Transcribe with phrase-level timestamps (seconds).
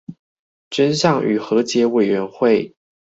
[0.71, 2.75] 真相與和解委員會